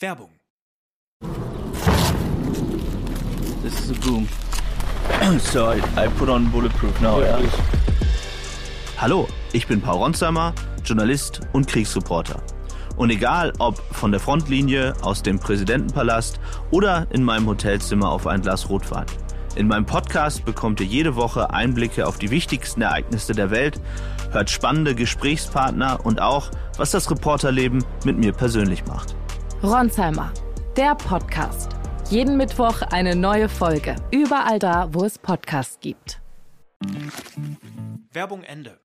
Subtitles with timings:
[0.00, 0.30] Werbung.
[3.62, 4.28] This is a boom.
[5.38, 7.20] so I, I put on bulletproof now.
[7.20, 7.40] Yeah.
[8.98, 10.54] Hallo, ich bin Paul Ronsheimer,
[10.84, 12.42] Journalist und Kriegsreporter.
[12.96, 16.40] Und egal ob von der Frontlinie, aus dem Präsidentenpalast
[16.70, 19.06] oder in meinem Hotelzimmer auf ein Glas Rotwein.
[19.56, 23.80] In meinem Podcast bekommt ihr jede Woche Einblicke auf die wichtigsten Ereignisse der Welt,
[24.30, 29.16] hört spannende Gesprächspartner und auch, was das Reporterleben mit mir persönlich macht.
[29.62, 30.30] Ronsheimer,
[30.76, 31.70] der Podcast.
[32.10, 33.96] Jeden Mittwoch eine neue Folge.
[34.12, 36.20] Überall da, wo es Podcasts gibt.
[38.12, 38.78] Werbung Ende.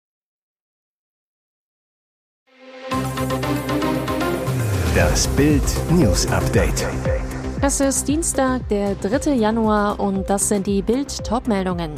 [4.95, 6.85] Das Bild News Update.
[7.63, 9.33] Es ist Dienstag, der 3.
[9.33, 11.91] Januar und das sind die Bild Topmeldungen.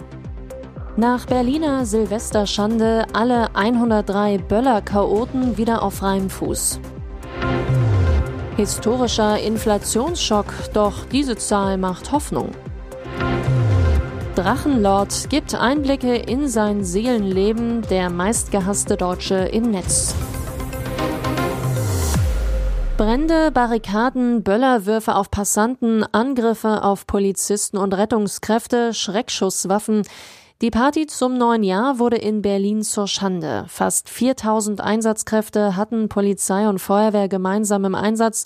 [0.98, 6.82] Nach Berliner Silvesterschande alle 103 Böller-Chaoten wieder auf freiem Fuß.
[8.58, 12.50] Historischer Inflationsschock, doch diese Zahl macht Hoffnung.
[14.36, 20.14] Drachenlord gibt Einblicke in sein Seelenleben, der meistgehasste Deutsche im Netz.
[23.04, 30.04] Brände, Barrikaden, Böllerwürfe auf Passanten, Angriffe auf Polizisten und Rettungskräfte, Schreckschusswaffen.
[30.62, 33.66] Die Party zum neuen Jahr wurde in Berlin zur Schande.
[33.68, 38.46] Fast 4000 Einsatzkräfte hatten Polizei und Feuerwehr gemeinsam im Einsatz.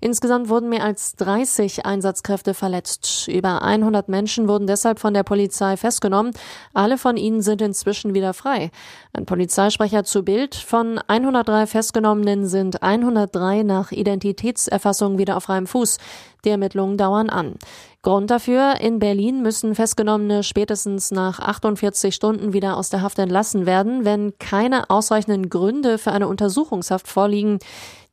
[0.00, 3.28] Insgesamt wurden mehr als 30 Einsatzkräfte verletzt.
[3.28, 6.32] Über 100 Menschen wurden deshalb von der Polizei festgenommen.
[6.72, 8.70] Alle von ihnen sind inzwischen wieder frei.
[9.12, 10.54] Ein Polizeisprecher zu Bild.
[10.54, 15.98] Von 103 Festgenommenen sind 103 nach Identitätserfassung wieder auf freiem Fuß.
[16.44, 17.56] Die Ermittlungen dauern an.
[18.02, 23.66] Grund dafür, in Berlin müssen Festgenommene spätestens nach 48 Stunden wieder aus der Haft entlassen
[23.66, 27.58] werden, wenn keine ausreichenden Gründe für eine Untersuchungshaft vorliegen.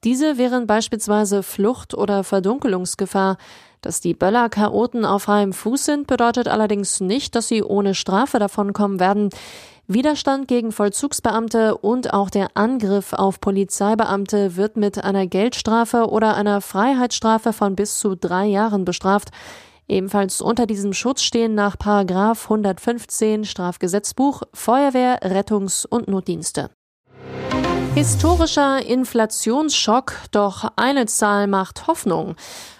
[0.04, 3.38] Diese wären beispielsweise Flucht oder Verdunkelungsgefahr.
[3.82, 9.00] Dass die Böller-Chaoten auf freiem Fuß sind, bedeutet allerdings nicht, dass sie ohne Strafe davonkommen
[9.00, 9.30] werden.
[9.88, 16.62] Widerstand gegen Vollzugsbeamte und auch der Angriff auf Polizeibeamte wird mit einer Geldstrafe oder einer
[16.62, 19.30] Freiheitsstrafe von bis zu drei Jahren bestraft.
[19.88, 26.72] Ebenfalls unter diesem Schutz stehen nach Paragraph 115 Strafgesetzbuch Feuerwehr, Rettungs- und Notdienste.
[27.94, 32.36] Historischer Inflationsschock, doch eine Zahl macht Hoffnung.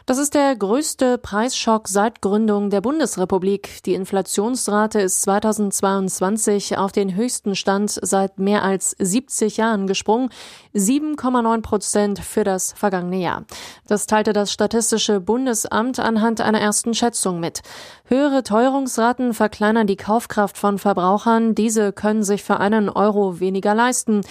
[0.08, 3.82] Das ist der größte Preisschock seit Gründung der Bundesrepublik.
[3.86, 10.30] Die Inflationsrate ist 2022 auf den höchsten Stand seit mehr als 70 Jahren gesprungen.
[10.76, 13.46] 7,9 Prozent für das vergangene Jahr.
[13.88, 17.64] Das teilte das Statistische Bundesamt anhand einer ersten Schätzung mit.
[18.08, 21.56] Höhere Teuerungsraten verkleinern die Kaufkraft von Verbrauchern.
[21.56, 24.22] Diese können sich für einen Euro weniger leisten.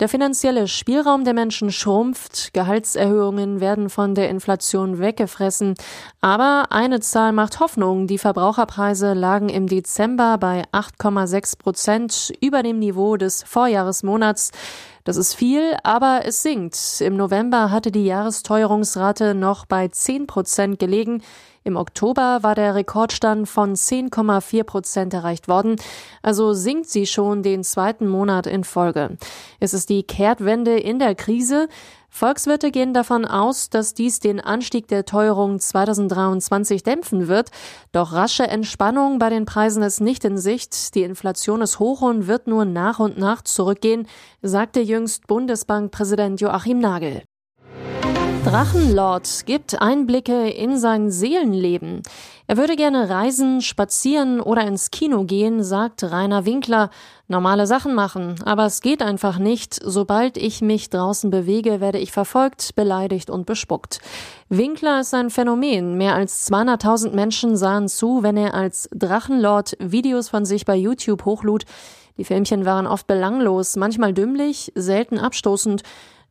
[0.00, 2.52] Der finanzielle Spielraum der Menschen schrumpft.
[2.52, 5.74] Gehaltserhöhungen werden von der Inflation weggefressen.
[6.20, 8.06] Aber eine Zahl macht Hoffnung.
[8.06, 14.52] Die Verbraucherpreise lagen im Dezember bei 8,6 Prozent über dem Niveau des Vorjahresmonats.
[15.04, 16.78] Das ist viel, aber es sinkt.
[17.00, 21.22] Im November hatte die Jahresteuerungsrate noch bei 10 Prozent gelegen.
[21.66, 25.76] Im Oktober war der Rekordstand von 10,4 Prozent erreicht worden,
[26.20, 29.16] also sinkt sie schon den zweiten Monat in Folge.
[29.60, 31.68] Es ist die Kehrtwende in der Krise.
[32.16, 37.50] Volkswirte gehen davon aus, dass dies den Anstieg der Teuerung 2023 dämpfen wird.
[37.90, 40.94] Doch rasche Entspannung bei den Preisen ist nicht in Sicht.
[40.94, 44.06] Die Inflation ist hoch und wird nur nach und nach zurückgehen,
[44.42, 47.24] sagte jüngst Bundesbankpräsident Joachim Nagel.
[48.44, 52.02] Drachenlord gibt Einblicke in sein Seelenleben.
[52.46, 56.90] Er würde gerne reisen, spazieren oder ins Kino gehen, sagt Rainer Winkler.
[57.26, 59.80] Normale Sachen machen, aber es geht einfach nicht.
[59.82, 64.00] Sobald ich mich draußen bewege, werde ich verfolgt, beleidigt und bespuckt.
[64.50, 65.96] Winkler ist ein Phänomen.
[65.96, 71.24] Mehr als 200.000 Menschen sahen zu, wenn er als Drachenlord Videos von sich bei YouTube
[71.24, 71.64] hochlud.
[72.18, 75.82] Die Filmchen waren oft belanglos, manchmal dümmlich, selten abstoßend.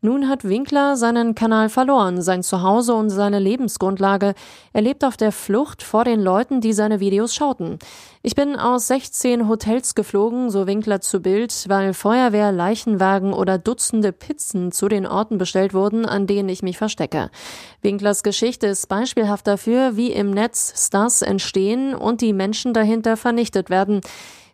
[0.05, 4.33] Nun hat Winkler seinen Kanal verloren, sein Zuhause und seine Lebensgrundlage.
[4.73, 7.79] Er lebt auf der Flucht vor den Leuten, die seine Videos schauten.
[8.21, 14.11] Ich bin aus 16 Hotels geflogen, so Winkler zu Bild, weil Feuerwehr, Leichenwagen oder Dutzende
[14.11, 17.31] Pizzen zu den Orten bestellt wurden, an denen ich mich verstecke.
[17.81, 23.69] Winklers Geschichte ist beispielhaft dafür, wie im Netz Stars entstehen und die Menschen dahinter vernichtet
[23.69, 24.01] werden.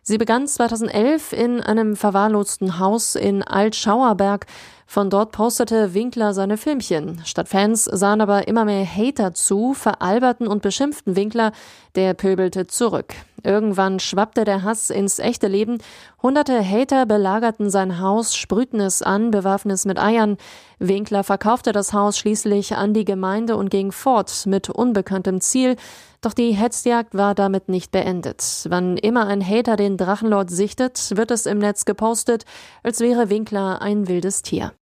[0.02, 4.46] Sie begann 2011 in einem verwahrlosten Haus in Altschauerberg.
[4.92, 7.22] Von dort postete Winkler seine Filmchen.
[7.24, 11.52] Statt Fans sahen aber immer mehr Hater zu, veralberten und beschimpften Winkler,
[11.94, 13.14] der pöbelte zurück.
[13.44, 15.78] Irgendwann schwappte der Hass ins echte Leben.
[16.20, 20.38] Hunderte Hater belagerten sein Haus, sprühten es an, bewarfen es mit Eiern.
[20.80, 25.76] Winkler verkaufte das Haus schließlich an die Gemeinde und ging fort mit unbekanntem Ziel.
[26.20, 28.66] Doch die Hetzjagd war damit nicht beendet.
[28.68, 32.44] Wann immer ein Hater den Drachenlord sichtet, wird es im Netz gepostet,
[32.82, 34.72] als wäre Winkler ein wildes Tier.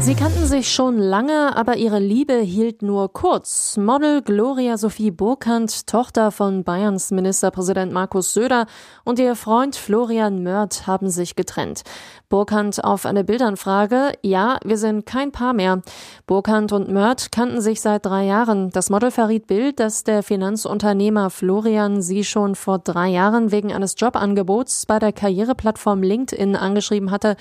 [0.00, 3.76] Sie kannten sich schon lange, aber ihre Liebe hielt nur kurz.
[3.76, 8.66] Model Gloria Sophie Burkhardt, Tochter von Bayerns Ministerpräsident Markus Söder
[9.04, 11.82] und ihr Freund Florian Mörth haben sich getrennt.
[12.28, 15.82] Burkhardt auf eine Bildanfrage, ja, wir sind kein Paar mehr.
[16.26, 18.70] Burkhardt und Mörth kannten sich seit drei Jahren.
[18.70, 23.94] Das Model verriet Bild, dass der Finanzunternehmer Florian sie schon vor drei Jahren wegen eines
[23.98, 27.36] Jobangebots bei der Karriereplattform LinkedIn angeschrieben hatte.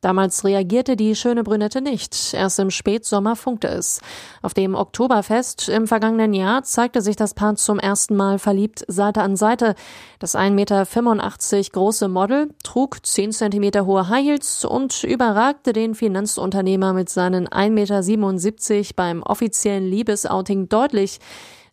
[0.00, 2.32] Damals reagierte die schöne Brünette nicht.
[2.32, 4.00] Erst im Spätsommer funkte es.
[4.40, 9.20] Auf dem Oktoberfest im vergangenen Jahr zeigte sich das Paar zum ersten Mal verliebt Seite
[9.20, 9.74] an Seite.
[10.18, 16.94] Das 1,85 Meter große Model trug 10 Zentimeter hohe High Heels und überragte den Finanzunternehmer
[16.94, 21.20] mit seinen 1,77 Meter beim offiziellen Liebesouting deutlich.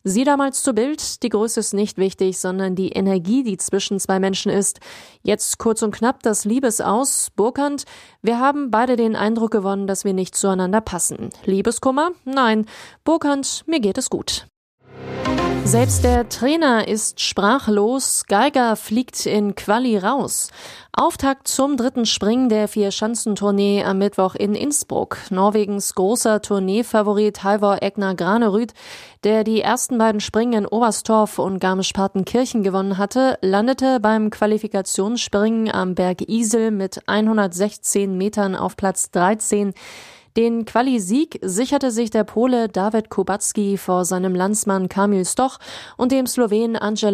[0.10, 4.20] Sie damals zu Bild, die Größe ist nicht wichtig, sondern die Energie, die zwischen zwei
[4.20, 4.80] Menschen ist.
[5.22, 7.30] Jetzt kurz und knapp das Liebesaus.
[7.36, 7.84] Burkhardt,
[8.22, 11.30] wir haben beide den Eindruck gewonnen, dass wir nicht zueinander passen.
[11.44, 12.12] Liebeskummer?
[12.24, 12.68] Nein.
[13.04, 14.48] Burkhardt, mir geht es gut.
[15.68, 18.24] Selbst der Trainer ist sprachlos.
[18.30, 20.50] Geiger fliegt in Quali raus.
[20.94, 25.18] Auftakt zum dritten Springen der Vier-Schanzentournee am Mittwoch in Innsbruck.
[25.30, 28.74] Norwegens großer Tourneefavorit Halvor Egner Granerüth,
[29.26, 35.96] der die ersten beiden Springen in Oberstdorf und Garmisch-Partenkirchen gewonnen hatte, landete beim Qualifikationsspringen am
[35.96, 39.74] Berg Isel mit 116 Metern auf Platz 13.
[40.38, 45.58] Den Quali-Sieg sicherte sich der Pole David Kubacki vor seinem Landsmann Kamil Stoch
[45.98, 47.08] und dem Slowen Angel.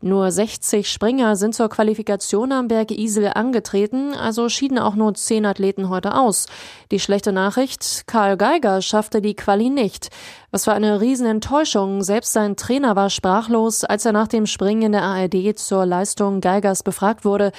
[0.00, 5.44] Nur 60 Springer sind zur Qualifikation am Berg Isel angetreten, also schieden auch nur 10
[5.44, 6.46] Athleten heute aus.
[6.90, 10.08] Die schlechte Nachricht, Karl Geiger schaffte die Quali nicht.
[10.50, 12.02] Was für eine Riesenenttäuschung.
[12.02, 16.40] Selbst sein Trainer war sprachlos, als er nach dem Springen in der ARD zur Leistung
[16.40, 17.52] Geigers befragt wurde.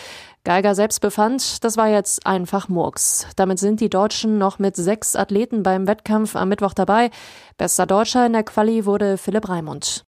[0.45, 3.25] Geiger selbst befand, das war jetzt einfach Murks.
[3.35, 7.09] Damit sind die Deutschen noch mit sechs Athleten beim Wettkampf am Mittwoch dabei.
[7.57, 10.05] Bester Deutscher in der Quali wurde Philipp Raimund.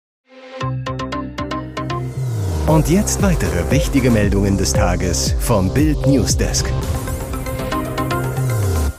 [2.65, 6.65] Und jetzt weitere wichtige Meldungen des Tages vom Bild Newsdesk.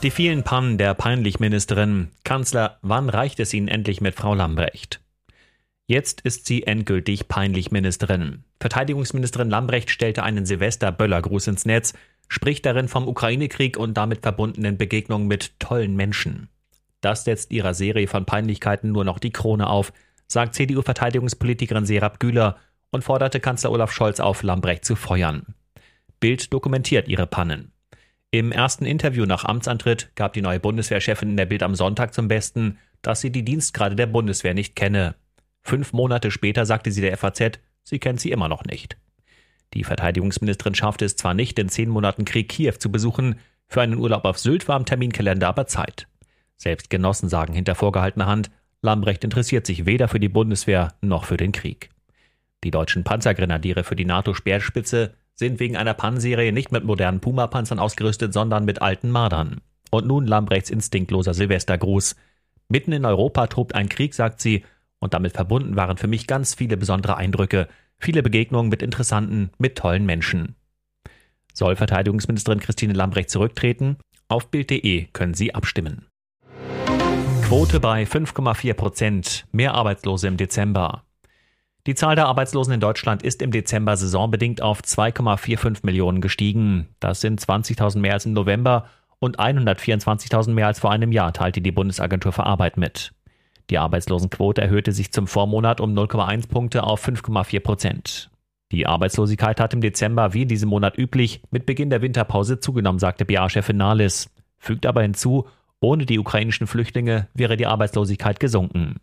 [0.04, 2.12] Die vielen Pannen der Peinlich-Ministerin.
[2.22, 5.03] Kanzler, wann reicht es Ihnen endlich mit Frau Lambrecht?
[5.86, 8.44] Jetzt ist sie endgültig peinlich Ministerin.
[8.58, 11.92] Verteidigungsministerin Lambrecht stellte einen Silvester-Böllergruß ins Netz,
[12.28, 16.48] spricht darin vom Ukraine-Krieg und damit verbundenen Begegnungen mit tollen Menschen.
[17.02, 19.92] Das setzt ihrer Serie von Peinlichkeiten nur noch die Krone auf,
[20.26, 22.56] sagt CDU-Verteidigungspolitikerin Serap Güler
[22.90, 25.54] und forderte Kanzler Olaf Scholz auf, Lambrecht zu feuern.
[26.19, 27.72] Bild dokumentiert ihre Pannen.
[28.31, 32.26] Im ersten Interview nach Amtsantritt gab die neue Bundeswehrchefin in der Bild am Sonntag zum
[32.26, 35.14] Besten, dass sie die Dienstgrade der Bundeswehr nicht kenne.
[35.64, 38.96] Fünf Monate später sagte sie der FAZ, sie kennt sie immer noch nicht.
[39.72, 43.99] Die Verteidigungsministerin schaffte es zwar nicht, in zehn Monaten Krieg Kiew zu besuchen, für einen
[43.99, 46.06] Urlaub auf Sylt war im Terminkalender aber Zeit.
[46.56, 48.50] Selbst Genossen sagen hinter vorgehaltener Hand,
[48.82, 51.88] Lambrecht interessiert sich weder für die Bundeswehr noch für den Krieg.
[52.62, 58.32] Die deutschen Panzergrenadiere für die NATO-Speerspitze sind wegen einer Pannenserie nicht mit modernen Puma-Panzern ausgerüstet,
[58.32, 59.60] sondern mit alten Mardern.
[59.90, 62.14] Und nun Lambrechts instinktloser Silvestergruß.
[62.69, 64.65] Mitten in Europa tobt ein Krieg, sagt sie,
[65.05, 67.69] und damit verbunden waren für mich ganz viele besondere Eindrücke,
[67.99, 70.56] viele Begegnungen mit interessanten, mit tollen Menschen.
[71.53, 73.99] Soll Verteidigungsministerin Christine Lambrecht zurücktreten?
[74.29, 76.06] Auf Bild.de können Sie abstimmen.
[77.43, 81.05] Quote bei 5,4 Prozent, mehr Arbeitslose im Dezember.
[81.87, 86.89] Die Zahl der Arbeitslosen in Deutschland ist im Dezember saisonbedingt auf 2,45 Millionen gestiegen.
[86.99, 91.61] Das sind 20.000 mehr als im November und 124.000 mehr als vor einem Jahr, teilte
[91.61, 93.13] die Bundesagentur für Arbeit mit.
[93.70, 98.30] Die Arbeitslosenquote erhöhte sich zum Vormonat um 0,1 Punkte auf 5,4 Prozent.
[98.72, 102.98] Die Arbeitslosigkeit hat im Dezember wie in diesem Monat üblich mit Beginn der Winterpause zugenommen,
[102.98, 104.30] sagte BA-Chefin Nahles.
[104.58, 105.46] Fügt aber hinzu,
[105.80, 108.96] ohne die ukrainischen Flüchtlinge wäre die Arbeitslosigkeit gesunken.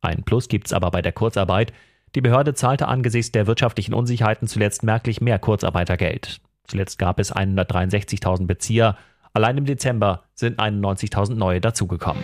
[0.00, 1.72] Ein Plus gibt's aber bei der Kurzarbeit.
[2.14, 6.40] Die Behörde zahlte angesichts der wirtschaftlichen Unsicherheiten zuletzt merklich mehr Kurzarbeitergeld.
[6.64, 8.96] Zuletzt gab es 163.000 Bezieher.
[9.32, 12.22] Allein im Dezember sind 91.000 neue dazugekommen.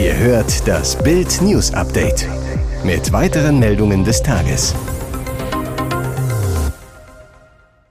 [0.00, 2.26] Ihr hört das Bild News Update
[2.84, 4.74] mit weiteren Meldungen des Tages.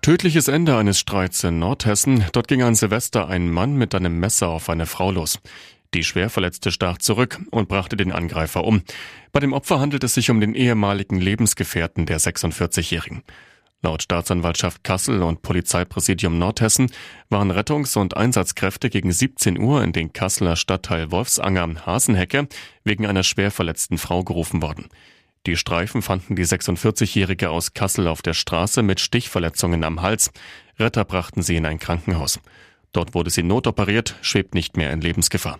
[0.02, 2.26] Tödliches Ende eines Streits in Nordhessen.
[2.32, 5.38] Dort ging an Silvester ein Mann mit einem Messer auf eine Frau los.
[5.94, 8.82] Die Schwerverletzte stach zurück und brachte den Angreifer um.
[9.32, 13.22] Bei dem Opfer handelt es sich um den ehemaligen Lebensgefährten der 46-Jährigen.
[13.82, 16.92] Laut Staatsanwaltschaft Kassel und Polizeipräsidium Nordhessen
[17.30, 22.50] waren Rettungs- und Einsatzkräfte gegen 17 Uhr in den Kasseler Stadtteil Wolfsanger Hasenhecke
[22.84, 24.90] wegen einer schwer verletzten Frau gerufen worden.
[25.46, 30.32] Die Streifen fanden die 46-Jährige aus Kassel auf der Straße mit Stichverletzungen am Hals.
[30.78, 32.42] Retter brachten sie in ein Krankenhaus.
[32.92, 35.60] Dort wurde sie notoperiert, schwebt nicht mehr in Lebensgefahr.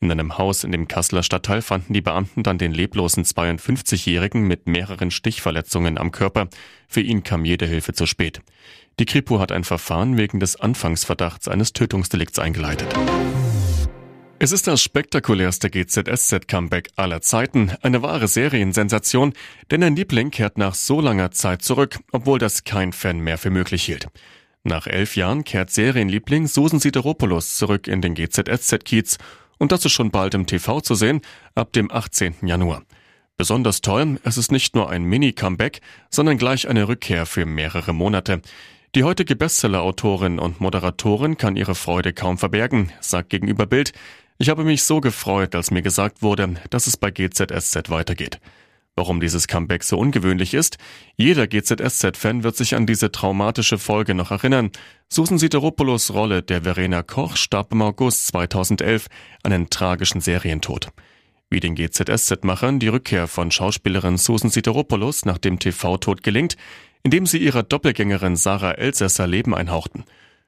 [0.00, 4.68] In einem Haus in dem Kasseler Stadtteil fanden die Beamten dann den leblosen 52-Jährigen mit
[4.68, 6.48] mehreren Stichverletzungen am Körper.
[6.86, 8.40] Für ihn kam jede Hilfe zu spät.
[9.00, 12.94] Die Kripo hat ein Verfahren wegen des Anfangsverdachts eines Tötungsdelikts eingeleitet.
[14.38, 19.32] Es ist das spektakulärste GZSZ-Comeback aller Zeiten, eine wahre Seriensensation,
[19.72, 23.50] denn ein Liebling kehrt nach so langer Zeit zurück, obwohl das kein Fan mehr für
[23.50, 24.06] möglich hielt.
[24.62, 29.18] Nach elf Jahren kehrt Serienliebling Susan Sideropoulos zurück in den GZSZ-Kiez
[29.58, 31.20] und das ist schon bald im TV zu sehen,
[31.54, 32.34] ab dem 18.
[32.42, 32.82] Januar.
[33.36, 38.42] Besonders toll, es ist nicht nur ein Mini-Comeback, sondern gleich eine Rückkehr für mehrere Monate.
[38.94, 43.92] Die heutige Bestseller-Autorin und Moderatorin kann ihre Freude kaum verbergen, sagt gegenüber Bild,
[44.38, 48.40] ich habe mich so gefreut, als mir gesagt wurde, dass es bei GZSZ weitergeht.
[48.98, 50.76] Warum dieses Comeback so ungewöhnlich ist?
[51.16, 54.72] Jeder GZSZ-Fan wird sich an diese traumatische Folge noch erinnern.
[55.08, 59.06] Susan Sideropoulos Rolle der Verena Koch starb im August 2011
[59.44, 60.88] einen tragischen Serientod.
[61.48, 66.56] Wie den GZSZ-Machern die Rückkehr von Schauspielerin Susan Sideropoulos nach dem TV-Tod gelingt,
[67.04, 70.06] indem sie ihrer Doppelgängerin Sarah Elsässer Leben einhauchten.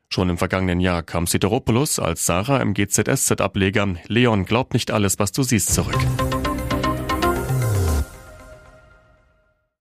[0.08, 5.30] Schon im vergangenen Jahr kam Sideropoulos als Sarah im GZSZ-Ableger Leon glaubt nicht alles, was
[5.30, 6.00] du siehst zurück.